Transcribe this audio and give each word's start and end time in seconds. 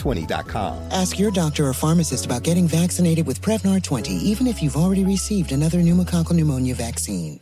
Prevnar20.com. 0.00 0.88
Ask 0.90 1.18
your 1.18 1.30
doctor 1.30 1.66
or 1.66 1.72
pharmacist 1.72 2.26
about 2.26 2.42
getting 2.42 2.66
vaccinated 2.66 3.26
with 3.26 3.40
Prevnar 3.40 3.82
20, 3.82 4.12
even 4.12 4.46
if 4.46 4.62
you've 4.62 4.76
already 4.76 5.04
received 5.04 5.52
another 5.52 5.78
pneumococcal 5.78 6.32
pneumonia 6.32 6.74
vaccine. 6.74 7.40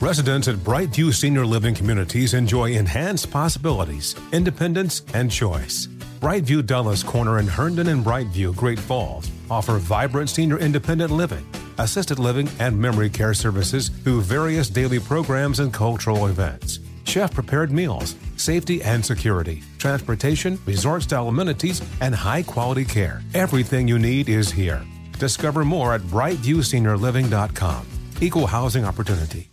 Residents 0.00 0.48
at 0.48 0.56
Brightview 0.56 1.12
Senior 1.12 1.46
Living 1.46 1.74
Communities 1.74 2.34
enjoy 2.34 2.72
enhanced 2.72 3.30
possibilities, 3.30 4.16
independence, 4.32 5.02
and 5.14 5.30
choice. 5.30 5.86
Brightview 6.20 6.64
Dulles 6.64 7.02
Corner 7.02 7.38
in 7.38 7.46
Herndon 7.46 7.88
and 7.88 8.04
Brightview, 8.04 8.56
Great 8.56 8.78
Falls 8.78 9.30
offer 9.50 9.78
vibrant 9.78 10.30
senior 10.30 10.58
independent 10.58 11.10
living, 11.10 11.46
assisted 11.78 12.18
living, 12.18 12.48
and 12.58 12.78
memory 12.78 13.10
care 13.10 13.34
services 13.34 13.90
through 13.90 14.22
various 14.22 14.68
daily 14.68 14.98
programs 14.98 15.60
and 15.60 15.72
cultural 15.72 16.26
events. 16.26 16.78
Chef 17.12 17.34
prepared 17.34 17.70
meals, 17.70 18.16
safety 18.38 18.82
and 18.82 19.04
security, 19.04 19.62
transportation, 19.76 20.58
resort 20.64 21.02
style 21.02 21.28
amenities, 21.28 21.82
and 22.00 22.14
high 22.14 22.42
quality 22.42 22.86
care. 22.86 23.20
Everything 23.34 23.86
you 23.86 23.98
need 23.98 24.30
is 24.30 24.50
here. 24.50 24.82
Discover 25.18 25.66
more 25.66 25.92
at 25.92 26.00
brightviewseniorliving.com. 26.00 27.86
Equal 28.22 28.46
housing 28.46 28.86
opportunity. 28.86 29.50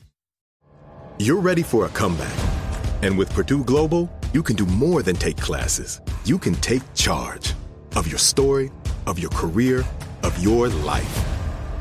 You're 1.17 1.41
ready 1.41 1.61
for 1.61 1.85
a 1.85 1.89
comeback. 1.89 2.33
And 3.01 3.17
with 3.17 3.29
Purdue 3.33 3.65
Global, 3.65 4.09
you 4.33 4.41
can 4.41 4.55
do 4.55 4.65
more 4.65 5.03
than 5.03 5.17
take 5.17 5.35
classes. 5.35 5.99
You 6.23 6.37
can 6.37 6.55
take 6.55 6.83
charge 6.93 7.55
of 7.97 8.07
your 8.07 8.19
story, 8.19 8.71
of 9.05 9.19
your 9.19 9.31
career, 9.31 9.83
of 10.23 10.41
your 10.41 10.69
life. 10.69 11.25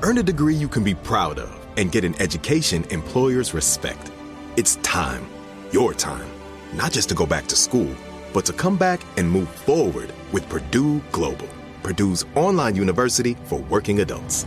Earn 0.02 0.18
a 0.18 0.24
degree 0.24 0.56
you 0.56 0.66
can 0.66 0.82
be 0.82 0.96
proud 0.96 1.38
of 1.38 1.56
and 1.76 1.92
get 1.92 2.02
an 2.02 2.20
education 2.20 2.82
employers 2.90 3.54
respect. 3.54 4.10
It's 4.56 4.74
time, 4.82 5.24
your 5.72 5.94
time, 5.94 6.28
not 6.74 6.92
just 6.92 7.08
to 7.11 7.14
go 7.14 7.27
back 7.27 7.47
to 7.48 7.56
school, 7.56 7.94
but 8.33 8.44
to 8.47 8.52
come 8.52 8.77
back 8.77 9.00
and 9.16 9.30
move 9.30 9.48
forward 9.48 10.12
with 10.33 10.48
Purdue 10.48 11.00
Global, 11.12 11.48
Purdue's 11.83 12.24
online 12.34 12.77
university 12.77 13.36
for 13.44 13.61
working 13.70 14.00
adults. 14.00 14.46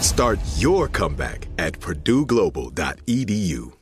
Start 0.00 0.38
your 0.56 0.88
comeback 0.88 1.46
at 1.58 1.78
purdueglobal.edu. 1.78 3.81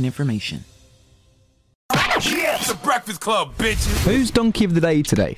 information. 0.05 0.63
Yeah, 1.93 2.55
it's 2.55 2.67
the 2.67 2.77
Breakfast 2.83 3.19
Club, 3.19 3.55
bitches. 3.55 4.05
Who's 4.05 4.31
Donkey 4.31 4.65
of 4.65 4.75
the 4.75 4.81
Day 4.81 5.01
today? 5.01 5.35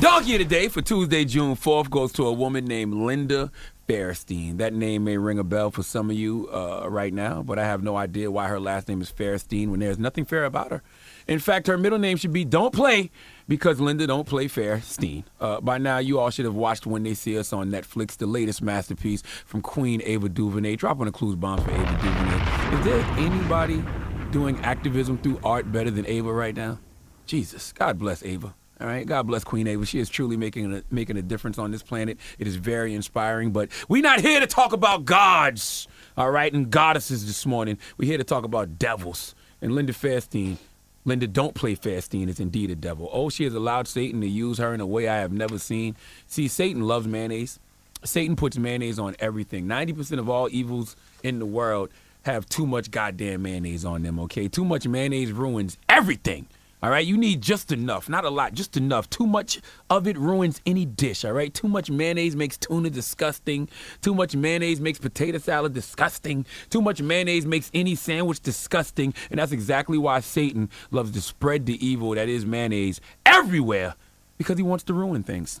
Donkey 0.00 0.34
of 0.34 0.38
the 0.38 0.44
Day 0.44 0.68
for 0.68 0.80
Tuesday, 0.82 1.24
June 1.24 1.54
4th 1.54 1.90
goes 1.90 2.12
to 2.12 2.26
a 2.26 2.32
woman 2.32 2.64
named 2.64 2.94
Linda 2.94 3.52
Fairstein. 3.88 4.56
That 4.58 4.72
name 4.72 5.04
may 5.04 5.18
ring 5.18 5.38
a 5.38 5.44
bell 5.44 5.70
for 5.70 5.82
some 5.82 6.10
of 6.10 6.16
you 6.16 6.48
uh, 6.52 6.86
right 6.88 7.12
now, 7.12 7.42
but 7.42 7.58
I 7.58 7.64
have 7.64 7.82
no 7.82 7.96
idea 7.96 8.30
why 8.30 8.48
her 8.48 8.58
last 8.58 8.88
name 8.88 9.00
is 9.02 9.12
Fairstein 9.12 9.68
when 9.68 9.80
there's 9.80 9.98
nothing 9.98 10.24
fair 10.24 10.44
about 10.44 10.70
her. 10.70 10.82
In 11.28 11.38
fact, 11.38 11.66
her 11.66 11.78
middle 11.78 11.98
name 11.98 12.16
should 12.16 12.32
be 12.32 12.44
Don't 12.44 12.74
Play 12.74 13.10
because 13.48 13.80
Linda 13.80 14.06
don't 14.06 14.26
play 14.26 14.46
Fairstein. 14.46 15.24
Uh, 15.40 15.60
by 15.60 15.78
now, 15.78 15.98
you 15.98 16.18
all 16.18 16.30
should 16.30 16.44
have 16.44 16.54
watched 16.54 16.86
When 16.86 17.02
They 17.02 17.14
See 17.14 17.38
Us 17.38 17.52
on 17.52 17.70
Netflix, 17.70 18.16
the 18.16 18.26
latest 18.26 18.62
masterpiece 18.62 19.22
from 19.22 19.62
Queen 19.62 20.02
Ava 20.04 20.28
DuVernay. 20.28 20.76
Drop 20.76 21.00
on 21.00 21.08
a 21.08 21.12
clues 21.12 21.36
bomb 21.36 21.60
for 21.60 21.70
Ava 21.70 21.98
DuVernay. 22.02 22.78
Is 22.78 22.84
there 22.84 23.04
anybody 23.18 23.84
doing 24.30 24.58
activism 24.60 25.18
through 25.18 25.38
art 25.44 25.70
better 25.70 25.90
than 25.90 26.06
Ava 26.06 26.32
right 26.32 26.56
now? 26.56 26.78
Jesus, 27.26 27.72
God 27.72 27.98
bless 27.98 28.22
Ava. 28.22 28.54
All 28.80 28.88
right, 28.88 29.06
God 29.06 29.28
bless 29.28 29.44
Queen 29.44 29.68
Ava. 29.68 29.86
She 29.86 30.00
is 30.00 30.08
truly 30.08 30.36
making 30.36 30.74
a, 30.74 30.82
making 30.90 31.16
a 31.16 31.22
difference 31.22 31.56
on 31.56 31.70
this 31.70 31.84
planet. 31.84 32.18
It 32.40 32.48
is 32.48 32.56
very 32.56 32.94
inspiring. 32.94 33.52
But 33.52 33.68
we're 33.88 34.02
not 34.02 34.20
here 34.20 34.40
to 34.40 34.46
talk 34.46 34.72
about 34.72 35.04
gods, 35.04 35.86
all 36.16 36.32
right, 36.32 36.52
and 36.52 36.68
goddesses 36.68 37.24
this 37.24 37.46
morning. 37.46 37.78
We're 37.96 38.08
here 38.08 38.18
to 38.18 38.24
talk 38.24 38.44
about 38.44 38.78
devils. 38.80 39.36
And 39.60 39.76
Linda 39.76 39.92
Fairstein 39.92 40.56
Linda, 41.04 41.26
don't 41.26 41.54
play 41.54 41.74
Fairstein 41.74 42.28
is 42.28 42.38
indeed 42.38 42.70
a 42.70 42.76
devil. 42.76 43.10
Oh, 43.12 43.28
she 43.28 43.44
has 43.44 43.54
allowed 43.54 43.88
Satan 43.88 44.20
to 44.20 44.28
use 44.28 44.58
her 44.58 44.72
in 44.72 44.80
a 44.80 44.86
way 44.86 45.08
I 45.08 45.16
have 45.18 45.32
never 45.32 45.58
seen. 45.58 45.96
See, 46.26 46.46
Satan 46.46 46.86
loves 46.86 47.06
mayonnaise. 47.06 47.58
Satan 48.04 48.36
puts 48.36 48.56
mayonnaise 48.56 48.98
on 48.98 49.16
everything. 49.18 49.66
90% 49.66 50.18
of 50.18 50.28
all 50.28 50.48
evils 50.50 50.96
in 51.22 51.38
the 51.38 51.46
world 51.46 51.90
have 52.22 52.48
too 52.48 52.66
much 52.66 52.90
goddamn 52.90 53.42
mayonnaise 53.42 53.84
on 53.84 54.02
them, 54.02 54.20
okay? 54.20 54.46
Too 54.46 54.64
much 54.64 54.86
mayonnaise 54.86 55.32
ruins 55.32 55.76
everything. 55.88 56.46
All 56.82 56.90
right, 56.90 57.06
you 57.06 57.16
need 57.16 57.42
just 57.42 57.70
enough, 57.70 58.08
not 58.08 58.24
a 58.24 58.28
lot, 58.28 58.54
just 58.54 58.76
enough. 58.76 59.08
Too 59.08 59.24
much 59.24 59.60
of 59.88 60.08
it 60.08 60.18
ruins 60.18 60.60
any 60.66 60.84
dish. 60.84 61.24
All 61.24 61.32
right, 61.32 61.54
too 61.54 61.68
much 61.68 61.90
mayonnaise 61.90 62.34
makes 62.34 62.56
tuna 62.58 62.90
disgusting. 62.90 63.68
Too 64.00 64.16
much 64.16 64.34
mayonnaise 64.34 64.80
makes 64.80 64.98
potato 64.98 65.38
salad 65.38 65.74
disgusting. 65.74 66.44
Too 66.70 66.82
much 66.82 67.00
mayonnaise 67.00 67.46
makes 67.46 67.70
any 67.72 67.94
sandwich 67.94 68.40
disgusting. 68.40 69.14
And 69.30 69.38
that's 69.38 69.52
exactly 69.52 69.96
why 69.96 70.18
Satan 70.20 70.70
loves 70.90 71.12
to 71.12 71.20
spread 71.20 71.66
the 71.66 71.86
evil 71.86 72.16
that 72.16 72.28
is 72.28 72.44
mayonnaise 72.44 73.00
everywhere 73.24 73.94
because 74.36 74.56
he 74.56 74.64
wants 74.64 74.82
to 74.84 74.92
ruin 74.92 75.22
things. 75.22 75.60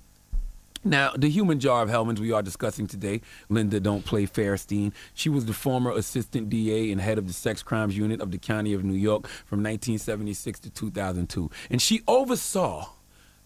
Now, 0.84 1.12
the 1.16 1.30
human 1.30 1.60
jar 1.60 1.82
of 1.82 1.88
Hellmann's 1.88 2.20
we 2.20 2.32
are 2.32 2.42
discussing 2.42 2.88
today, 2.88 3.20
Linda 3.48 3.78
Don't 3.78 4.04
Play 4.04 4.26
Fairstein. 4.26 4.92
She 5.14 5.28
was 5.28 5.46
the 5.46 5.52
former 5.52 5.92
assistant 5.92 6.50
DA 6.50 6.90
and 6.90 7.00
head 7.00 7.18
of 7.18 7.28
the 7.28 7.32
sex 7.32 7.62
crimes 7.62 7.96
unit 7.96 8.20
of 8.20 8.32
the 8.32 8.38
County 8.38 8.72
of 8.72 8.82
New 8.82 8.94
York 8.94 9.28
from 9.46 9.58
1976 9.58 10.58
to 10.60 10.70
2002. 10.70 11.50
And 11.70 11.80
she 11.80 12.02
oversaw 12.08 12.88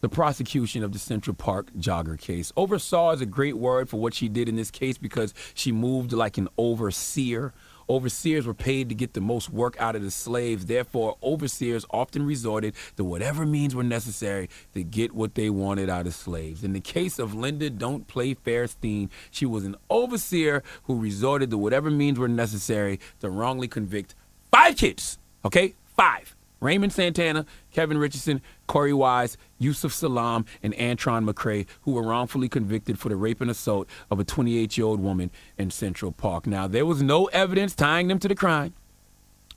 the 0.00 0.09
prosecution 0.09 0.83
of 0.83 0.93
the 0.93 0.99
Central 0.99 1.35
Park 1.35 1.73
jogger 1.75 2.19
case. 2.19 2.53
Oversaw 2.56 3.12
is 3.12 3.21
a 3.21 3.27
great 3.27 3.59
word 3.59 3.91
for 3.91 4.00
what 4.00 4.15
she 4.15 4.29
did 4.29 4.49
in 4.49 4.56
this 4.56 4.71
case 4.71 4.97
because 4.97 5.35
she 5.53 5.73
moved 5.73 6.12
like 6.12 6.39
an 6.39 6.49
overseer 6.56 7.53
Overseers 7.88 8.47
were 8.47 8.55
paid 8.55 8.88
to 8.88 8.94
get 8.94 9.15
the 9.15 9.21
most 9.21 9.50
work 9.50 9.77
out 9.79 9.94
of 9.94 10.03
the 10.03 10.11
slaves. 10.11 10.67
Therefore, 10.67 11.17
overseers 11.23 11.85
often 11.91 12.27
resorted 12.27 12.75
to 12.97 13.05
whatever 13.05 13.47
means 13.47 13.75
were 13.75 13.85
necessary 13.85 14.49
to 14.75 14.83
get 14.83 15.12
what 15.12 15.35
they 15.35 15.50
wanted 15.50 15.88
out 15.88 16.06
of 16.06 16.15
slaves. 16.15 16.65
In 16.65 16.73
the 16.73 16.81
case 16.81 17.19
of 17.19 17.35
Linda 17.35 17.71
Don't 17.71 18.09
Play 18.09 18.35
Fairstein, 18.35 19.11
she 19.31 19.47
was 19.47 19.65
an 19.65 19.77
overseer 19.88 20.62
who 20.85 20.99
resorted 20.99 21.50
to 21.50 21.59
whatever 21.59 21.91
means 21.91 22.19
were 22.19 22.29
necessary 22.29 22.99
to 23.21 23.31
wrongly 23.31 23.69
convict 23.69 24.15
five 24.50 24.77
kids. 24.77 25.19
Okay? 25.44 25.75
Five. 25.97 26.35
Raymond 26.67 26.93
Santana, 26.93 27.47
Kevin 27.71 27.97
Richardson, 27.97 28.43
Korey 28.69 28.93
Wise, 28.93 29.39
Yusef 29.59 29.93
Salaam, 29.93 30.45
and 30.65 30.75
Antron 30.75 31.25
McCray, 31.25 31.65
who 31.83 31.93
were 31.93 32.03
wrongfully 32.03 32.49
convicted 32.49 32.99
for 32.99 33.09
the 33.09 33.15
rape 33.15 33.41
and 33.41 33.49
assault 33.49 33.89
of 34.11 34.19
a 34.19 34.25
28 34.25 34.77
year 34.77 34.85
old 34.85 34.99
woman 34.99 35.31
in 35.57 35.71
Central 35.71 36.11
Park. 36.11 36.45
Now, 36.45 36.67
there 36.67 36.85
was 36.85 37.03
no 37.03 37.27
evidence 37.27 37.77
tying 37.77 38.09
them 38.09 38.19
to 38.19 38.27
the 38.27 38.35
crime. 38.35 38.75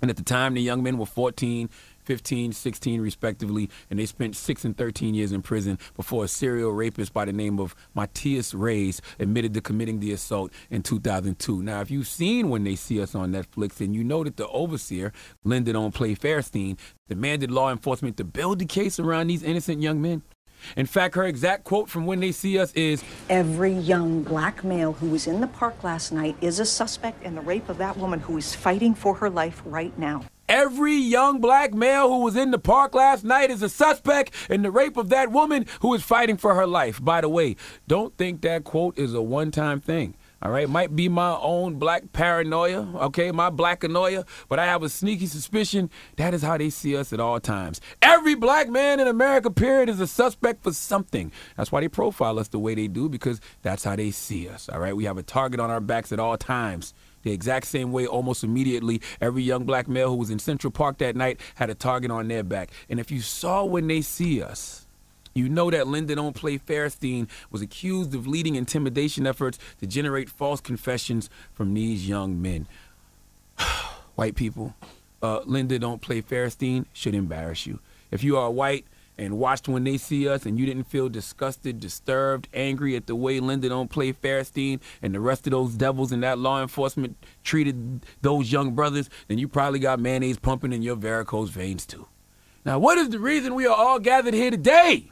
And 0.03 0.11
at 0.11 0.17
the 0.17 0.23
time, 0.23 0.53
the 0.53 0.61
young 0.61 0.83
men 0.83 0.99
were 0.99 1.07
14, 1.07 1.69
15, 2.09 2.53
16, 2.53 3.01
respectively, 3.01 3.69
and 3.87 3.99
they 3.99 4.07
spent 4.07 4.35
six 4.35 4.65
and 4.65 4.75
13 4.75 5.13
years 5.13 5.31
in 5.31 5.43
prison 5.43 5.77
before 5.95 6.23
a 6.23 6.27
serial 6.27 6.71
rapist 6.71 7.13
by 7.13 7.23
the 7.23 7.31
name 7.31 7.59
of 7.59 7.75
Matias 7.93 8.55
Reyes 8.55 8.99
admitted 9.19 9.53
to 9.53 9.61
committing 9.61 9.99
the 9.99 10.11
assault 10.11 10.51
in 10.71 10.81
2002. 10.81 11.61
Now, 11.61 11.81
if 11.81 11.91
you've 11.91 12.07
seen 12.07 12.49
When 12.49 12.63
They 12.63 12.73
See 12.73 12.99
Us 12.99 13.13
on 13.13 13.31
Netflix, 13.31 13.79
and 13.79 13.93
you 13.93 14.03
know 14.03 14.23
that 14.23 14.37
the 14.37 14.47
overseer, 14.47 15.13
Linda 15.43 15.73
Don't 15.73 15.93
Play 15.93 16.15
Fairstein, 16.15 16.79
demanded 17.07 17.51
law 17.51 17.71
enforcement 17.71 18.17
to 18.17 18.23
build 18.23 18.57
the 18.57 18.65
case 18.65 18.97
around 18.97 19.27
these 19.27 19.43
innocent 19.43 19.83
young 19.83 20.01
men. 20.01 20.23
In 20.75 20.87
fact, 20.87 21.13
her 21.13 21.25
exact 21.25 21.63
quote 21.63 21.89
from 21.89 22.07
When 22.07 22.21
They 22.21 22.31
See 22.31 22.57
Us 22.57 22.73
is 22.73 23.03
Every 23.29 23.73
young 23.73 24.23
black 24.23 24.63
male 24.63 24.93
who 24.93 25.11
was 25.11 25.27
in 25.27 25.41
the 25.41 25.47
park 25.47 25.83
last 25.83 26.11
night 26.11 26.35
is 26.41 26.59
a 26.59 26.65
suspect 26.65 27.21
in 27.21 27.35
the 27.35 27.41
rape 27.41 27.69
of 27.69 27.77
that 27.77 27.97
woman 27.97 28.19
who 28.19 28.35
is 28.35 28.55
fighting 28.55 28.95
for 28.95 29.13
her 29.13 29.29
life 29.29 29.61
right 29.63 29.95
now. 29.99 30.23
Every 30.49 30.95
young 30.95 31.39
black 31.39 31.75
male 31.75 32.09
who 32.09 32.23
was 32.23 32.35
in 32.35 32.49
the 32.49 32.57
park 32.57 32.95
last 32.95 33.23
night 33.23 33.51
is 33.51 33.61
a 33.61 33.69
suspect 33.69 34.33
in 34.49 34.63
the 34.63 34.71
rape 34.71 34.97
of 34.97 35.09
that 35.09 35.31
woman 35.31 35.67
who 35.81 35.93
is 35.93 36.01
fighting 36.01 36.37
for 36.37 36.55
her 36.55 36.65
life. 36.65 36.99
By 37.05 37.21
the 37.21 37.29
way, 37.29 37.55
don't 37.87 38.17
think 38.17 38.41
that 38.41 38.63
quote 38.63 38.97
is 38.97 39.13
a 39.13 39.21
one 39.21 39.51
time 39.51 39.79
thing. 39.79 40.15
All 40.41 40.49
right, 40.49 40.67
might 40.67 40.95
be 40.95 41.07
my 41.07 41.37
own 41.39 41.75
black 41.75 42.13
paranoia, 42.13 42.87
okay, 42.95 43.29
my 43.31 43.51
black 43.51 43.81
annoya, 43.81 44.25
but 44.47 44.57
I 44.57 44.65
have 44.65 44.81
a 44.81 44.89
sneaky 44.89 45.27
suspicion 45.27 45.91
that 46.15 46.33
is 46.33 46.41
how 46.41 46.57
they 46.57 46.71
see 46.71 46.97
us 46.97 47.13
at 47.13 47.19
all 47.19 47.39
times. 47.41 47.79
Every 48.01 48.35
black 48.35 48.69
man 48.69 48.99
in 48.99 49.07
America, 49.07 49.51
period, 49.51 49.89
is 49.89 49.99
a 49.99 50.07
suspect 50.07 50.63
for 50.63 50.71
something. 50.73 51.31
That's 51.57 51.71
why 51.71 51.81
they 51.81 51.89
profile 51.89 52.39
us 52.39 52.47
the 52.47 52.57
way 52.57 52.73
they 52.73 52.87
do, 52.87 53.07
because 53.07 53.39
that's 53.61 53.83
how 53.83 53.97
they 53.97 54.09
see 54.11 54.47
us. 54.47 54.67
All 54.69 54.79
right, 54.79 54.95
we 54.95 55.03
have 55.03 55.17
a 55.17 55.23
target 55.23 55.59
on 55.59 55.69
our 55.69 55.81
backs 55.81 56.11
at 56.11 56.19
all 56.19 56.37
times. 56.37 56.93
The 57.23 57.31
exact 57.31 57.67
same 57.67 57.91
way, 57.91 58.05
almost 58.05 58.43
immediately, 58.43 59.01
every 59.19 59.43
young 59.43 59.65
black 59.65 59.87
male 59.87 60.09
who 60.09 60.15
was 60.15 60.29
in 60.29 60.39
Central 60.39 60.71
Park 60.71 60.97
that 60.99 61.15
night 61.15 61.39
had 61.55 61.69
a 61.69 61.75
target 61.75 62.11
on 62.11 62.27
their 62.27 62.43
back. 62.43 62.71
And 62.89 62.99
if 62.99 63.11
you 63.11 63.21
saw 63.21 63.63
when 63.65 63.87
they 63.87 64.01
see 64.01 64.41
us, 64.41 64.87
you 65.33 65.47
know 65.47 65.69
that 65.69 65.87
Linda 65.87 66.15
Don't 66.15 66.35
Play 66.35 66.57
Fairstein 66.57 67.29
was 67.51 67.61
accused 67.61 68.15
of 68.15 68.27
leading 68.27 68.55
intimidation 68.55 69.27
efforts 69.27 69.59
to 69.79 69.87
generate 69.87 70.29
false 70.29 70.59
confessions 70.59 71.29
from 71.53 71.73
these 71.73 72.07
young 72.07 72.41
men. 72.41 72.67
White 74.15 74.35
people, 74.35 74.75
uh, 75.21 75.41
Linda 75.45 75.79
Don't 75.79 76.01
Play 76.01 76.21
Fairstein 76.21 76.85
should 76.93 77.15
embarrass 77.15 77.65
you. 77.65 77.79
If 78.11 78.23
you 78.23 78.37
are 78.37 78.49
white 78.49 78.85
and 79.19 79.37
watched 79.37 79.67
when 79.67 79.83
they 79.83 79.97
see 79.97 80.27
us 80.29 80.45
and 80.45 80.57
you 80.57 80.65
didn't 80.65 80.85
feel 80.85 81.09
disgusted, 81.09 81.79
disturbed, 81.79 82.47
angry 82.53 82.95
at 82.95 83.05
the 83.05 83.15
way 83.15 83.39
Linda 83.39 83.67
Don't 83.67 83.89
Play 83.89 84.13
Fairstein 84.13 84.79
and 85.01 85.13
the 85.13 85.19
rest 85.19 85.45
of 85.45 85.51
those 85.51 85.73
devils 85.73 86.11
in 86.13 86.21
that 86.21 86.39
law 86.39 86.61
enforcement 86.61 87.17
treated 87.43 88.05
those 88.21 88.51
young 88.51 88.73
brothers, 88.73 89.09
then 89.27 89.37
you 89.37 89.47
probably 89.47 89.79
got 89.79 89.99
mayonnaise 89.99 90.39
pumping 90.39 90.71
in 90.71 90.81
your 90.81 90.95
varicose 90.95 91.49
veins 91.49 91.85
too. 91.85 92.07
Now, 92.63 92.79
what 92.79 92.97
is 92.97 93.09
the 93.09 93.19
reason 93.19 93.55
we 93.55 93.67
are 93.67 93.75
all 93.75 93.99
gathered 93.99 94.33
here 94.33 94.51
today? 94.51 95.11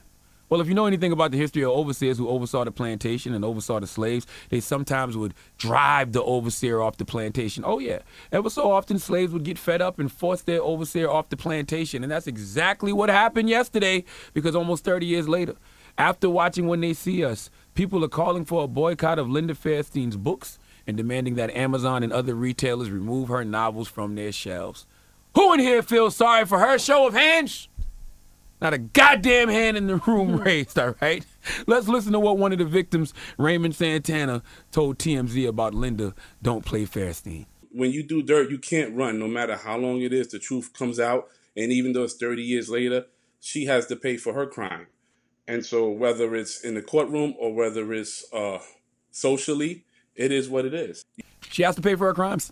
Well, 0.49 0.61
if 0.61 0.67
you 0.67 0.73
know 0.73 0.85
anything 0.85 1.11
about 1.11 1.31
the 1.31 1.37
history 1.37 1.63
of 1.63 1.71
overseers 1.71 2.17
who 2.17 2.29
oversaw 2.29 2.63
the 2.63 2.71
plantation 2.71 3.33
and 3.33 3.43
oversaw 3.43 3.79
the 3.79 3.87
slaves, 3.87 4.25
they 4.49 4.61
sometimes 4.61 5.17
would 5.17 5.33
drive 5.57 6.13
the 6.13 6.23
overseer 6.23 6.81
off 6.81 6.97
the 6.97 7.05
plantation. 7.05 7.63
Oh, 7.65 7.79
yeah. 7.79 7.99
Ever 8.31 8.49
so 8.49 8.71
often, 8.71 8.97
slaves 8.97 9.33
would 9.33 9.43
get 9.43 9.57
fed 9.57 9.81
up 9.81 9.99
and 9.99 10.09
force 10.09 10.41
their 10.41 10.61
overseer 10.61 11.09
off 11.09 11.29
the 11.29 11.37
plantation. 11.37 12.01
And 12.01 12.11
that's 12.11 12.27
exactly 12.27 12.93
what 12.93 13.09
happened 13.09 13.49
yesterday 13.49 14.05
because 14.33 14.55
almost 14.55 14.85
30 14.85 15.05
years 15.05 15.27
later, 15.27 15.55
after 15.97 16.29
watching 16.29 16.67
When 16.67 16.79
They 16.79 16.93
See 16.93 17.25
Us, 17.25 17.49
people 17.73 18.05
are 18.05 18.09
calling 18.09 18.45
for 18.45 18.63
a 18.63 18.67
boycott 18.67 19.19
of 19.19 19.29
Linda 19.29 19.53
Fairstein's 19.55 20.15
books 20.15 20.59
and 20.85 20.95
demanding 20.95 21.35
that 21.35 21.51
Amazon 21.51 22.03
and 22.03 22.13
other 22.13 22.35
retailers 22.35 22.89
remove 22.89 23.27
her 23.27 23.43
novels 23.43 23.89
from 23.89 24.15
their 24.15 24.31
shelves. 24.31 24.85
Who 25.35 25.53
in 25.53 25.59
here 25.59 25.83
feels 25.83 26.15
sorry 26.15 26.45
for 26.45 26.59
her? 26.59 26.79
Show 26.79 27.07
of 27.07 27.13
hands. 27.13 27.67
Not 28.59 28.73
a 28.73 28.79
goddamn 28.79 29.49
hand 29.49 29.77
in 29.77 29.87
the 29.87 29.97
room 29.97 30.37
raised, 30.41 30.79
all 30.79 30.95
right? 31.01 31.25
Let's 31.67 31.87
listen 31.87 32.11
to 32.13 32.19
what 32.19 32.37
one 32.37 32.51
of 32.51 32.57
the 32.59 32.65
victims, 32.65 33.13
Raymond 33.37 33.75
Santana, 33.75 34.41
told 34.71 34.97
TMZ 34.97 35.47
about 35.47 35.73
Linda 35.73 36.15
Don't 36.41 36.65
Play 36.65 36.85
Fairstein. 36.85 37.45
When 37.71 37.91
you 37.91 38.01
do 38.01 38.23
dirt, 38.23 38.49
you 38.49 38.57
can't 38.57 38.95
run 38.95 39.19
no 39.19 39.27
matter 39.27 39.55
how 39.55 39.77
long 39.77 40.01
it 40.01 40.11
is. 40.11 40.29
The 40.29 40.39
truth 40.39 40.73
comes 40.73 40.99
out. 40.99 41.27
And 41.55 41.71
even 41.71 41.93
though 41.93 42.03
it's 42.03 42.15
30 42.15 42.41
years 42.41 42.69
later, 42.69 43.05
she 43.39 43.65
has 43.65 43.85
to 43.87 43.95
pay 43.95 44.17
for 44.17 44.33
her 44.33 44.47
crime. 44.47 44.87
And 45.47 45.65
so, 45.65 45.89
whether 45.89 46.35
it's 46.35 46.61
in 46.61 46.73
the 46.73 46.81
courtroom 46.81 47.33
or 47.39 47.53
whether 47.53 47.93
it's 47.93 48.25
uh, 48.33 48.59
socially, 49.11 49.85
it 50.15 50.31
is 50.31 50.49
what 50.49 50.65
it 50.65 50.73
is. 50.73 51.05
She 51.49 51.63
has 51.63 51.75
to 51.75 51.81
pay 51.81 51.95
for 51.95 52.07
her 52.07 52.13
crimes. 52.13 52.51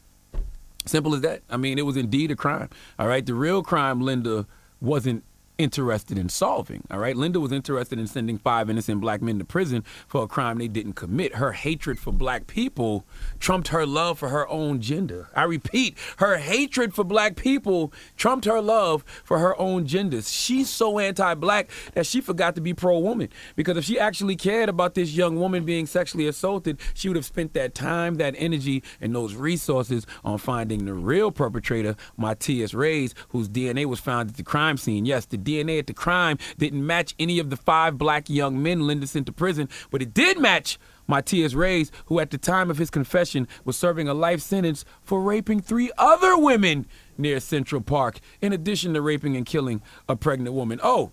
Simple 0.86 1.16
as 1.16 1.22
that. 1.22 1.42
I 1.50 1.58
mean, 1.58 1.78
it 1.78 1.86
was 1.86 1.98
indeed 1.98 2.32
a 2.32 2.36
crime. 2.36 2.70
All 2.98 3.08
right. 3.08 3.26
The 3.26 3.34
real 3.34 3.64
crime, 3.64 4.02
Linda, 4.02 4.46
wasn't 4.80 5.24
interested 5.58 6.18
in 6.18 6.30
solving. 6.30 6.84
All 6.92 7.00
right. 7.00 7.16
Linda 7.16 7.40
was 7.40 7.52
interested 7.52 8.00
in 8.00 8.08
sending 8.08 8.38
five 8.38 8.70
innocent 8.70 9.02
black 9.02 9.22
men 9.22 9.40
to 9.40 9.46
prison 9.46 9.84
for 10.08 10.24
a 10.24 10.28
crime 10.28 10.58
they 10.58 10.68
didn't 10.68 10.94
commit. 10.94 11.36
Her 11.36 11.54
hatred 11.54 12.00
for 12.00 12.12
black 12.12 12.48
people 12.48 13.06
trumped 13.40 13.70
her 13.70 13.86
love 13.86 14.20
for 14.20 14.30
her 14.30 14.48
own 14.48 14.82
gender. 14.82 15.30
I 15.36 15.44
repeat, 15.44 15.98
her 16.18 16.38
hatred 16.38 16.94
for 16.94 17.04
black 17.04 17.36
people 17.36 17.94
trumped 18.18 18.46
her 18.46 18.62
love 18.62 19.04
for 19.24 19.40
her 19.40 19.60
own 19.60 19.86
gender. 19.86 20.22
She's 20.22 20.70
so 20.70 21.00
anti 21.00 21.34
black 21.36 21.70
that 21.94 22.06
she 22.06 22.22
forgot 22.22 22.56
to 22.56 22.62
be 22.62 22.74
pro 22.74 23.00
woman. 23.00 23.30
Because 23.56 23.78
if 23.78 23.86
she 23.86 24.00
actually 24.00 24.36
cared 24.36 24.70
about 24.70 24.96
this 24.96 25.14
young 25.14 25.40
woman 25.40 25.66
being 25.66 25.86
sexually 25.86 26.28
assaulted, 26.28 26.80
she 26.94 27.08
would 27.08 27.16
have 27.16 27.26
spent 27.26 27.54
that 27.54 27.74
time, 27.76 28.16
that 28.16 28.36
energy, 28.38 28.84
and 29.02 29.16
those 29.16 29.36
resources 29.36 30.06
on 30.24 30.38
finding 30.38 30.86
the 30.86 30.94
real 30.94 31.32
perpetrator, 31.32 31.96
Matias 32.18 32.74
Reyes, 32.74 33.14
whose 33.30 33.50
DNA 33.50 33.86
was 33.86 34.00
found 34.00 34.30
at 34.30 34.38
the 34.38 34.44
crime 34.44 34.78
scene. 34.78 35.06
Yes, 35.06 35.26
the 35.26 35.38
DNA 35.46 35.80
at 35.80 35.88
the 35.88 35.94
crime 35.94 36.38
didn't 36.58 36.86
match 36.86 37.16
any 37.20 37.40
of 37.40 37.50
the 37.50 37.58
five 37.58 37.98
black 37.98 38.30
young 38.30 38.62
men 38.62 38.86
Linda 38.88 39.08
sent 39.08 39.28
to 39.28 39.32
prison, 39.32 39.70
but 39.92 40.02
it 40.02 40.14
did 40.14 40.40
match 40.40 40.78
Matias 41.08 41.54
Reyes, 41.54 41.92
who 42.08 42.20
at 42.20 42.32
the 42.32 42.38
time 42.38 42.72
of 42.72 42.78
his 42.78 42.90
confession 42.90 43.48
was 43.64 43.78
serving 43.78 44.08
a 44.08 44.14
life 44.14 44.42
sentence 44.42 44.86
for 45.04 45.22
raping 45.22 45.62
three 45.62 45.92
other 45.98 46.38
women 46.38 46.86
near 47.18 47.40
Central 47.40 47.82
Park, 47.82 48.20
in 48.42 48.52
addition 48.52 48.94
to 48.94 49.02
raping 49.02 49.36
and 49.36 49.46
killing 49.46 49.82
a 50.10 50.16
pregnant 50.16 50.56
woman. 50.56 50.80
Oh, 50.84 51.12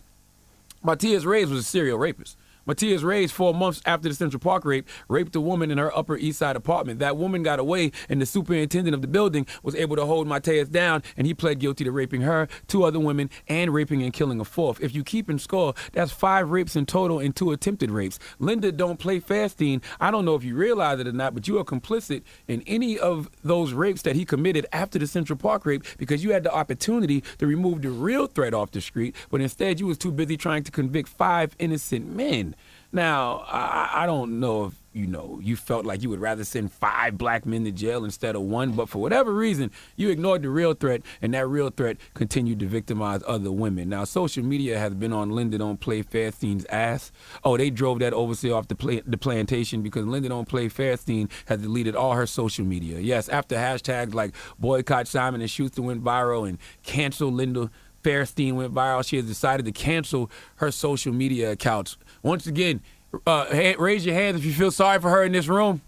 Matias 0.82 1.24
Reyes 1.24 1.50
was 1.50 1.60
a 1.60 1.62
serial 1.62 1.98
rapist. 1.98 2.36
Matias 2.66 3.02
Reyes, 3.02 3.32
four 3.32 3.52
months 3.54 3.82
after 3.86 4.08
the 4.08 4.14
Central 4.14 4.40
Park 4.40 4.64
rape, 4.64 4.88
raped 5.08 5.34
a 5.34 5.40
woman 5.40 5.70
in 5.70 5.78
her 5.78 5.96
Upper 5.96 6.16
East 6.16 6.38
Side 6.38 6.56
apartment. 6.56 7.00
That 7.00 7.16
woman 7.16 7.42
got 7.42 7.58
away, 7.58 7.92
and 8.08 8.20
the 8.20 8.26
superintendent 8.26 8.94
of 8.94 9.02
the 9.02 9.08
building 9.08 9.46
was 9.62 9.74
able 9.74 9.96
to 9.96 10.06
hold 10.06 10.26
Matias 10.26 10.68
down, 10.68 11.02
and 11.16 11.26
he 11.26 11.34
pled 11.34 11.58
guilty 11.58 11.84
to 11.84 11.90
raping 11.90 12.22
her, 12.22 12.48
two 12.68 12.84
other 12.84 13.00
women, 13.00 13.30
and 13.48 13.72
raping 13.72 14.02
and 14.02 14.12
killing 14.12 14.40
a 14.40 14.44
fourth. 14.44 14.80
If 14.80 14.94
you 14.94 15.02
keep 15.02 15.28
in 15.28 15.38
score, 15.38 15.74
that's 15.92 16.12
five 16.12 16.50
rapes 16.50 16.76
in 16.76 16.86
total 16.86 17.18
and 17.18 17.34
two 17.34 17.50
attempted 17.50 17.90
rapes. 17.90 18.18
Linda 18.38 18.70
don't 18.70 18.98
play 18.98 19.20
Fairstein. 19.20 19.82
I 20.00 20.10
don't 20.10 20.24
know 20.24 20.34
if 20.34 20.44
you 20.44 20.54
realize 20.54 21.00
it 21.00 21.08
or 21.08 21.12
not, 21.12 21.34
but 21.34 21.48
you 21.48 21.58
are 21.58 21.64
complicit 21.64 22.22
in 22.46 22.62
any 22.66 22.98
of 22.98 23.28
those 23.42 23.72
rapes 23.72 24.02
that 24.02 24.16
he 24.16 24.24
committed 24.24 24.66
after 24.72 24.98
the 24.98 25.06
Central 25.06 25.36
Park 25.36 25.66
rape 25.66 25.84
because 25.98 26.22
you 26.22 26.32
had 26.32 26.44
the 26.44 26.52
opportunity 26.52 27.22
to 27.38 27.46
remove 27.46 27.82
the 27.82 27.90
real 27.90 28.26
threat 28.26 28.54
off 28.54 28.70
the 28.70 28.80
street, 28.80 29.16
but 29.30 29.40
instead 29.40 29.80
you 29.80 29.86
was 29.86 29.98
too 29.98 30.12
busy 30.12 30.36
trying 30.36 30.62
to 30.62 30.70
convict 30.70 31.08
five 31.08 31.56
innocent 31.58 32.06
men. 32.06 32.51
Now, 32.92 33.44
I, 33.48 34.02
I 34.02 34.06
don't 34.06 34.38
know 34.38 34.66
if 34.66 34.74
you 34.92 35.06
know 35.06 35.40
you 35.42 35.56
felt 35.56 35.86
like 35.86 36.02
you 36.02 36.10
would 36.10 36.20
rather 36.20 36.44
send 36.44 36.70
five 36.70 37.16
black 37.16 37.46
men 37.46 37.64
to 37.64 37.72
jail 37.72 38.04
instead 38.04 38.36
of 38.36 38.42
one, 38.42 38.72
but 38.72 38.90
for 38.90 39.00
whatever 39.00 39.32
reason, 39.32 39.70
you 39.96 40.10
ignored 40.10 40.42
the 40.42 40.50
real 40.50 40.74
threat, 40.74 41.00
and 41.22 41.32
that 41.32 41.48
real 41.48 41.70
threat 41.70 41.96
continued 42.12 42.58
to 42.60 42.66
victimize 42.66 43.22
other 43.26 43.50
women. 43.50 43.88
Now, 43.88 44.04
social 44.04 44.44
media 44.44 44.78
has 44.78 44.94
been 44.94 45.12
on 45.12 45.30
Linda 45.30 45.56
Don't 45.56 45.80
Play 45.80 46.02
Fairstein's 46.02 46.66
ass. 46.66 47.10
Oh, 47.42 47.56
they 47.56 47.70
drove 47.70 48.00
that 48.00 48.12
overseer 48.12 48.54
off 48.54 48.68
the, 48.68 48.74
play, 48.74 49.00
the 49.06 49.16
plantation 49.16 49.80
because 49.80 50.04
Linda 50.04 50.28
Don't 50.28 50.48
Play 50.48 50.68
Fairstein 50.68 51.30
has 51.46 51.62
deleted 51.62 51.96
all 51.96 52.12
her 52.12 52.26
social 52.26 52.66
media. 52.66 52.98
Yes, 53.00 53.30
after 53.30 53.56
hashtags 53.56 54.12
like 54.12 54.34
boycott 54.58 55.08
Simon 55.08 55.40
and 55.40 55.50
Schuster 55.50 55.80
went 55.80 56.04
viral 56.04 56.46
and 56.46 56.58
cancel 56.82 57.32
Linda 57.32 57.70
Fairstein 58.02 58.54
went 58.54 58.74
viral, 58.74 59.06
she 59.06 59.16
has 59.16 59.26
decided 59.26 59.66
to 59.66 59.72
cancel 59.72 60.30
her 60.56 60.70
social 60.70 61.12
media 61.12 61.52
accounts. 61.52 61.96
Once 62.22 62.46
again, 62.46 62.80
uh, 63.26 63.74
raise 63.78 64.06
your 64.06 64.14
hands 64.14 64.38
if 64.38 64.44
you 64.44 64.52
feel 64.52 64.70
sorry 64.70 64.98
for 65.00 65.10
her 65.10 65.24
in 65.24 65.32
this 65.32 65.48
room. 65.48 65.82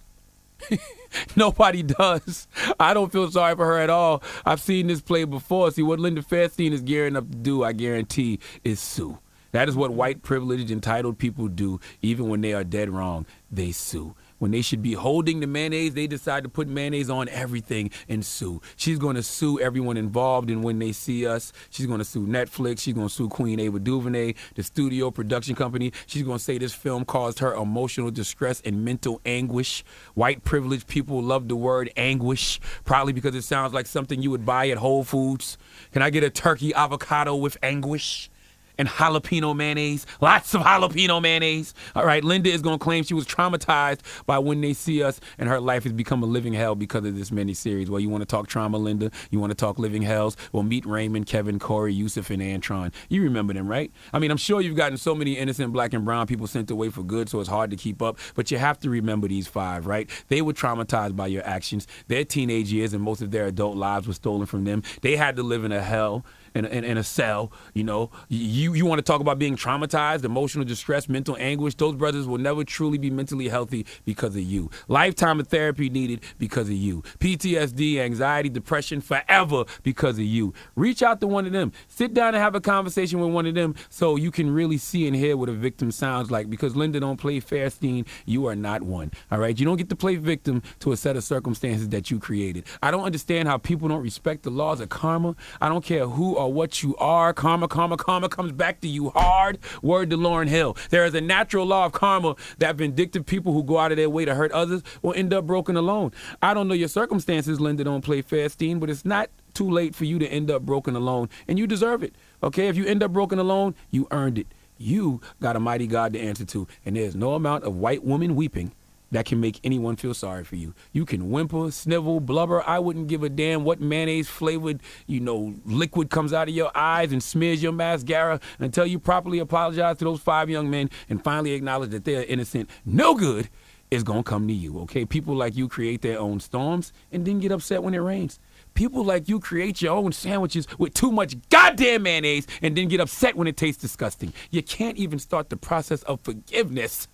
Nobody 1.36 1.82
does. 1.82 2.46
I 2.78 2.94
don't 2.94 3.12
feel 3.12 3.30
sorry 3.30 3.56
for 3.56 3.66
her 3.66 3.78
at 3.78 3.90
all. 3.90 4.22
I've 4.44 4.60
seen 4.60 4.86
this 4.86 5.00
play 5.00 5.24
before. 5.24 5.70
See, 5.70 5.82
what 5.82 6.00
Linda 6.00 6.22
Fairstein 6.22 6.72
is 6.72 6.82
gearing 6.82 7.16
up 7.16 7.30
to 7.30 7.36
do, 7.36 7.64
I 7.64 7.72
guarantee, 7.72 8.40
is 8.62 8.80
sue. 8.80 9.18
That 9.52 9.68
is 9.68 9.76
what 9.76 9.92
white 9.92 10.22
privileged 10.22 10.70
entitled 10.70 11.18
people 11.18 11.48
do, 11.48 11.80
even 12.02 12.28
when 12.28 12.40
they 12.40 12.54
are 12.54 12.64
dead 12.64 12.90
wrong. 12.90 13.26
They 13.50 13.70
sue. 13.70 14.16
When 14.44 14.50
they 14.50 14.60
should 14.60 14.82
be 14.82 14.92
holding 14.92 15.40
the 15.40 15.46
mayonnaise, 15.46 15.94
they 15.94 16.06
decide 16.06 16.42
to 16.42 16.50
put 16.50 16.68
mayonnaise 16.68 17.08
on 17.08 17.30
everything 17.30 17.90
and 18.10 18.22
sue. 18.22 18.60
She's 18.76 18.98
going 18.98 19.16
to 19.16 19.22
sue 19.22 19.58
everyone 19.58 19.96
involved, 19.96 20.50
and 20.50 20.62
when 20.62 20.78
they 20.80 20.92
see 20.92 21.26
us, 21.26 21.50
she's 21.70 21.86
going 21.86 22.00
to 22.00 22.04
sue 22.04 22.26
Netflix. 22.26 22.80
She's 22.80 22.92
going 22.92 23.08
to 23.08 23.14
sue 23.14 23.30
Queen 23.30 23.58
Ava 23.58 23.78
DuVernay, 23.78 24.34
the 24.54 24.62
studio 24.62 25.10
production 25.10 25.54
company. 25.54 25.94
She's 26.04 26.24
going 26.24 26.36
to 26.36 26.44
say 26.44 26.58
this 26.58 26.74
film 26.74 27.06
caused 27.06 27.38
her 27.38 27.54
emotional 27.54 28.10
distress 28.10 28.60
and 28.66 28.84
mental 28.84 29.18
anguish. 29.24 29.82
White 30.12 30.44
privileged 30.44 30.88
people 30.88 31.22
love 31.22 31.48
the 31.48 31.56
word 31.56 31.90
anguish, 31.96 32.60
probably 32.84 33.14
because 33.14 33.34
it 33.34 33.44
sounds 33.44 33.72
like 33.72 33.86
something 33.86 34.20
you 34.20 34.30
would 34.30 34.44
buy 34.44 34.68
at 34.68 34.76
Whole 34.76 35.04
Foods. 35.04 35.56
Can 35.90 36.02
I 36.02 36.10
get 36.10 36.22
a 36.22 36.28
turkey 36.28 36.74
avocado 36.74 37.34
with 37.34 37.56
anguish? 37.62 38.28
And 38.76 38.88
jalapeno 38.88 39.54
mayonnaise. 39.56 40.06
Lots 40.20 40.54
of 40.54 40.62
jalapeno 40.62 41.22
mayonnaise. 41.22 41.74
All 41.94 42.04
right, 42.04 42.24
Linda 42.24 42.50
is 42.50 42.60
going 42.60 42.78
to 42.78 42.82
claim 42.82 43.04
she 43.04 43.14
was 43.14 43.26
traumatized 43.26 44.00
by 44.26 44.38
when 44.38 44.60
they 44.60 44.72
see 44.72 45.02
us, 45.02 45.20
and 45.38 45.48
her 45.48 45.60
life 45.60 45.84
has 45.84 45.92
become 45.92 46.22
a 46.22 46.26
living 46.26 46.52
hell 46.52 46.74
because 46.74 47.04
of 47.04 47.16
this 47.16 47.30
miniseries. 47.30 47.88
Well, 47.88 48.00
you 48.00 48.08
want 48.08 48.22
to 48.22 48.26
talk 48.26 48.48
trauma, 48.48 48.78
Linda? 48.78 49.10
You 49.30 49.40
want 49.40 49.50
to 49.50 49.54
talk 49.54 49.78
living 49.78 50.02
hells? 50.02 50.36
Well, 50.52 50.62
meet 50.62 50.84
Raymond, 50.86 51.26
Kevin, 51.26 51.58
Korey, 51.58 51.94
Yusef, 51.94 52.30
and 52.30 52.42
Antron. 52.42 52.92
You 53.08 53.22
remember 53.22 53.52
them, 53.52 53.68
right? 53.68 53.92
I 54.12 54.18
mean, 54.18 54.30
I'm 54.30 54.36
sure 54.36 54.60
you've 54.60 54.76
gotten 54.76 54.98
so 54.98 55.14
many 55.14 55.32
innocent 55.32 55.72
black 55.72 55.92
and 55.92 56.04
brown 56.04 56.26
people 56.26 56.46
sent 56.46 56.70
away 56.70 56.90
for 56.90 57.02
good, 57.02 57.28
so 57.28 57.40
it's 57.40 57.48
hard 57.48 57.70
to 57.70 57.76
keep 57.76 58.02
up. 58.02 58.18
But 58.34 58.50
you 58.50 58.58
have 58.58 58.78
to 58.80 58.90
remember 58.90 59.28
these 59.28 59.46
five, 59.46 59.86
right? 59.86 60.10
They 60.28 60.42
were 60.42 60.52
traumatized 60.52 61.16
by 61.16 61.28
your 61.28 61.46
actions. 61.46 61.86
Their 62.08 62.24
teenage 62.24 62.72
years 62.72 62.92
and 62.92 63.02
most 63.02 63.22
of 63.22 63.30
their 63.30 63.46
adult 63.46 63.76
lives 63.76 64.06
were 64.06 64.14
stolen 64.14 64.46
from 64.46 64.64
them. 64.64 64.82
They 65.02 65.16
had 65.16 65.36
to 65.36 65.42
live 65.42 65.64
in 65.64 65.72
a 65.72 65.82
hell 65.82 66.24
in, 66.54 66.64
in, 66.66 66.84
in 66.84 66.98
a 66.98 67.04
cell. 67.04 67.52
You 67.74 67.84
know, 67.84 68.10
you 68.28 68.74
you 68.74 68.86
want 68.86 68.98
to 68.98 69.02
talk 69.02 69.20
about 69.20 69.38
being 69.38 69.56
traumatized, 69.56 70.24
emotional 70.24 70.64
distress, 70.64 71.08
mental 71.08 71.36
anguish. 71.38 71.74
Those 71.74 71.94
brothers 71.94 72.26
will 72.26 72.38
never 72.38 72.64
truly 72.64 72.98
be 72.98 73.10
mentally 73.10 73.48
healthy 73.48 73.86
because 74.04 74.36
of 74.36 74.42
you. 74.42 74.70
Lifetime 74.88 75.40
of 75.40 75.48
therapy 75.48 75.90
needed 75.90 76.20
because 76.38 76.68
of 76.68 76.74
you. 76.74 77.02
PTSD, 77.18 77.98
anxiety, 77.98 78.48
depression, 78.48 79.00
forever 79.00 79.64
because 79.82 80.18
of 80.18 80.24
you. 80.24 80.54
Reach 80.76 81.02
out 81.02 81.20
to 81.20 81.26
one 81.26 81.46
of 81.46 81.52
them. 81.52 81.72
Sit 81.88 82.14
down 82.14 82.28
and 82.28 82.36
have 82.36 82.54
a 82.54 82.60
conversation 82.60 83.20
with 83.20 83.30
one 83.30 83.46
of 83.46 83.54
them 83.54 83.74
so 83.88 84.16
you 84.16 84.30
can 84.30 84.52
really 84.52 84.78
see 84.78 85.06
and 85.06 85.16
hear 85.16 85.36
what 85.36 85.48
a 85.48 85.52
victim 85.52 85.90
sounds 85.90 86.30
like. 86.30 86.48
Because 86.48 86.76
Linda 86.76 87.00
don't 87.00 87.16
play 87.16 87.40
Fairstein, 87.40 88.06
you 88.26 88.46
are 88.46 88.56
not 88.56 88.82
one. 88.82 89.10
All 89.30 89.38
right, 89.38 89.58
you 89.58 89.64
don't 89.64 89.76
get 89.76 89.88
to 89.90 89.96
play 89.96 90.16
victim 90.16 90.62
to 90.80 90.92
a 90.92 90.96
set 90.96 91.16
of 91.16 91.24
circumstances 91.24 91.88
that 91.90 92.10
you 92.10 92.18
created. 92.18 92.64
I 92.82 92.90
don't 92.90 93.04
understand 93.04 93.48
how 93.48 93.58
people 93.58 93.88
don't 93.88 94.02
respect 94.02 94.42
the 94.42 94.50
laws 94.50 94.80
of 94.80 94.88
karma. 94.88 95.34
I 95.60 95.68
don't 95.68 95.84
care 95.84 96.06
who 96.06 96.36
are 96.44 96.50
what 96.50 96.82
you 96.82 96.96
are. 96.96 97.32
Karma, 97.32 97.68
karma, 97.68 97.96
karma 97.96 98.28
comes 98.28 98.52
back 98.52 98.80
to 98.80 98.88
you 98.88 99.10
hard. 99.10 99.58
Word 99.82 100.10
to 100.10 100.16
Lauryn 100.16 100.48
Hill. 100.48 100.76
There 100.90 101.04
is 101.04 101.14
a 101.14 101.20
natural 101.20 101.66
law 101.66 101.86
of 101.86 101.92
karma 101.92 102.36
that 102.58 102.76
vindictive 102.76 103.26
people 103.26 103.52
who 103.52 103.62
go 103.62 103.78
out 103.78 103.90
of 103.90 103.96
their 103.96 104.10
way 104.10 104.24
to 104.24 104.34
hurt 104.34 104.52
others 104.52 104.82
will 105.02 105.14
end 105.14 105.32
up 105.32 105.46
broken 105.46 105.76
alone. 105.76 106.12
I 106.42 106.54
don't 106.54 106.68
know 106.68 106.74
your 106.74 106.88
circumstances, 106.88 107.60
Linda 107.60 107.84
don't 107.84 108.02
play 108.02 108.22
Fairstein, 108.22 108.78
but 108.78 108.90
it's 108.90 109.04
not 109.04 109.30
too 109.54 109.70
late 109.70 109.94
for 109.94 110.04
you 110.04 110.18
to 110.18 110.26
end 110.26 110.50
up 110.50 110.62
broken 110.62 110.96
alone, 110.96 111.28
and 111.48 111.58
you 111.58 111.66
deserve 111.66 112.02
it. 112.02 112.14
Okay, 112.42 112.68
if 112.68 112.76
you 112.76 112.84
end 112.84 113.02
up 113.02 113.12
broken 113.12 113.38
alone, 113.38 113.74
you 113.90 114.06
earned 114.10 114.38
it. 114.38 114.48
You 114.76 115.20
got 115.40 115.56
a 115.56 115.60
mighty 115.60 115.86
God 115.86 116.12
to 116.12 116.20
answer 116.20 116.44
to, 116.46 116.66
and 116.84 116.96
there's 116.96 117.14
no 117.14 117.34
amount 117.34 117.64
of 117.64 117.76
white 117.76 118.04
woman 118.04 118.34
weeping 118.34 118.72
that 119.14 119.26
can 119.26 119.40
make 119.40 119.60
anyone 119.62 119.94
feel 119.94 120.12
sorry 120.12 120.42
for 120.42 120.56
you. 120.56 120.74
You 120.92 121.06
can 121.06 121.30
whimper, 121.30 121.70
snivel, 121.70 122.18
blubber. 122.18 122.68
I 122.68 122.80
wouldn't 122.80 123.06
give 123.06 123.22
a 123.22 123.28
damn 123.28 123.62
what 123.62 123.80
mayonnaise 123.80 124.28
flavored, 124.28 124.80
you 125.06 125.20
know, 125.20 125.54
liquid 125.64 126.10
comes 126.10 126.32
out 126.32 126.48
of 126.48 126.54
your 126.54 126.72
eyes 126.74 127.12
and 127.12 127.22
smears 127.22 127.62
your 127.62 127.70
mascara 127.70 128.40
until 128.58 128.84
you 128.84 128.98
properly 128.98 129.38
apologize 129.38 129.98
to 129.98 130.04
those 130.04 130.20
five 130.20 130.50
young 130.50 130.68
men 130.68 130.90
and 131.08 131.22
finally 131.22 131.52
acknowledge 131.52 131.90
that 131.90 132.04
they're 132.04 132.24
innocent. 132.24 132.68
No 132.84 133.14
good 133.14 133.48
is 133.92 134.02
going 134.02 134.24
to 134.24 134.28
come 134.28 134.48
to 134.48 134.52
you, 134.52 134.80
okay? 134.80 135.04
People 135.04 135.36
like 135.36 135.54
you 135.56 135.68
create 135.68 136.02
their 136.02 136.18
own 136.18 136.40
storms 136.40 136.92
and 137.12 137.24
then 137.24 137.38
get 137.38 137.52
upset 137.52 137.84
when 137.84 137.94
it 137.94 137.98
rains. 137.98 138.40
People 138.74 139.04
like 139.04 139.28
you 139.28 139.38
create 139.38 139.80
your 139.80 139.94
own 139.94 140.10
sandwiches 140.10 140.66
with 140.78 140.92
too 140.94 141.12
much 141.12 141.36
goddamn 141.48 142.02
mayonnaise 142.02 142.48
and 142.60 142.76
then 142.76 142.88
get 142.88 142.98
upset 142.98 143.36
when 143.36 143.46
it 143.46 143.56
tastes 143.56 143.80
disgusting. 143.80 144.32
You 144.50 144.62
can't 144.62 144.96
even 144.96 145.20
start 145.20 145.50
the 145.50 145.56
process 145.56 146.02
of 146.02 146.20
forgiveness 146.22 147.06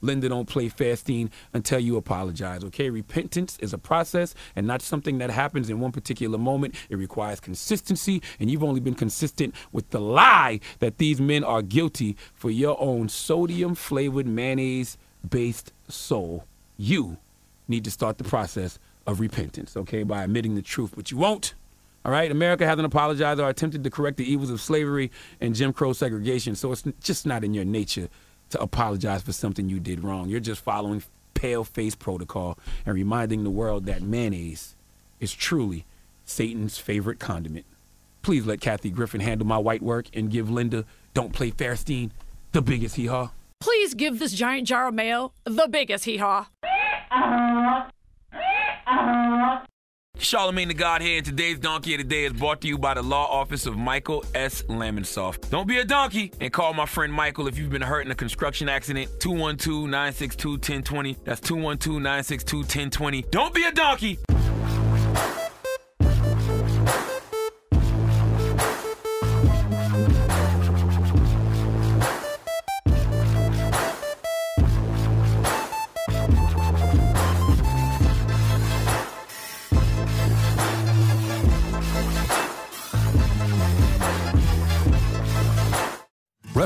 Linda 0.00 0.28
don't 0.28 0.48
play 0.48 0.68
Fairstein 0.68 1.30
until 1.52 1.78
you 1.78 1.96
apologize. 1.96 2.64
Okay, 2.64 2.90
repentance 2.90 3.58
is 3.60 3.72
a 3.72 3.78
process 3.78 4.34
and 4.54 4.66
not 4.66 4.82
something 4.82 5.18
that 5.18 5.30
happens 5.30 5.70
in 5.70 5.80
one 5.80 5.92
particular 5.92 6.38
moment. 6.38 6.74
It 6.88 6.96
requires 6.96 7.40
consistency, 7.40 8.22
and 8.38 8.50
you've 8.50 8.64
only 8.64 8.80
been 8.80 8.94
consistent 8.94 9.54
with 9.72 9.90
the 9.90 10.00
lie 10.00 10.60
that 10.78 10.98
these 10.98 11.20
men 11.20 11.44
are 11.44 11.62
guilty 11.62 12.16
for 12.34 12.50
your 12.50 12.80
own 12.80 13.08
sodium 13.08 13.74
flavored 13.74 14.26
mayonnaise 14.26 14.98
based 15.28 15.72
soul. 15.88 16.44
You 16.76 17.16
need 17.66 17.84
to 17.84 17.90
start 17.90 18.18
the 18.18 18.24
process 18.24 18.78
of 19.06 19.20
repentance, 19.20 19.76
okay, 19.76 20.02
by 20.02 20.22
admitting 20.22 20.54
the 20.54 20.62
truth, 20.62 20.92
but 20.94 21.10
you 21.10 21.16
won't. 21.16 21.54
All 22.04 22.12
right, 22.12 22.30
America 22.30 22.64
hasn't 22.64 22.86
apologized 22.86 23.40
or 23.40 23.48
attempted 23.48 23.84
to 23.84 23.90
correct 23.90 24.16
the 24.16 24.30
evils 24.30 24.50
of 24.50 24.60
slavery 24.60 25.10
and 25.40 25.54
Jim 25.54 25.72
Crow 25.72 25.92
segregation, 25.92 26.54
so 26.54 26.72
it's 26.72 26.84
just 27.00 27.26
not 27.26 27.44
in 27.44 27.52
your 27.52 27.64
nature 27.64 28.08
to 28.50 28.60
apologize 28.60 29.22
for 29.22 29.32
something 29.32 29.68
you 29.68 29.80
did 29.80 30.02
wrong. 30.02 30.28
You're 30.28 30.40
just 30.40 30.60
following 30.60 31.02
pale 31.34 31.64
face 31.64 31.94
protocol 31.94 32.58
and 32.84 32.94
reminding 32.94 33.44
the 33.44 33.50
world 33.50 33.86
that 33.86 34.02
mayonnaise 34.02 34.74
is 35.20 35.32
truly 35.32 35.84
Satan's 36.24 36.78
favorite 36.78 37.18
condiment. 37.18 37.66
Please 38.22 38.44
let 38.44 38.60
Kathy 38.60 38.90
Griffin 38.90 39.20
handle 39.20 39.46
my 39.46 39.58
white 39.58 39.82
work 39.82 40.06
and 40.14 40.30
give 40.30 40.50
Linda 40.50 40.84
Don't 41.14 41.32
Play 41.32 41.50
Fairstein 41.50 42.10
the 42.52 42.60
biggest 42.62 42.96
hee 42.96 43.06
haw. 43.06 43.30
Please 43.60 43.94
give 43.94 44.18
this 44.18 44.32
giant 44.32 44.66
jar 44.66 44.88
of 44.88 44.94
mayo 44.94 45.32
the 45.44 45.68
biggest 45.68 46.04
hee 46.04 46.18
haw. 46.18 46.46
Charlemagne 50.18 50.66
the 50.66 50.74
God 50.74 51.00
here, 51.00 51.18
and 51.18 51.24
today's 51.24 51.58
Donkey 51.58 51.94
of 51.94 51.98
the 51.98 52.04
Day 52.04 52.24
is 52.24 52.32
brought 52.32 52.60
to 52.62 52.68
you 52.68 52.76
by 52.76 52.94
the 52.94 53.02
Law 53.02 53.26
Office 53.30 53.66
of 53.66 53.76
Michael 53.76 54.24
S. 54.34 54.62
Lamonsoff. 54.64 55.48
Don't 55.48 55.68
be 55.68 55.78
a 55.78 55.84
donkey 55.84 56.32
and 56.40 56.52
call 56.52 56.74
my 56.74 56.86
friend 56.86 57.12
Michael 57.12 57.46
if 57.46 57.56
you've 57.56 57.70
been 57.70 57.82
hurt 57.82 58.04
in 58.04 58.10
a 58.10 58.16
construction 58.16 58.68
accident. 58.68 59.08
212 59.20 59.84
962 59.84 60.48
1020. 60.50 61.16
That's 61.24 61.40
212 61.40 62.02
962 62.02 62.56
1020. 62.58 63.22
Don't 63.30 63.54
be 63.54 63.64
a 63.64 63.72
donkey! 63.72 64.18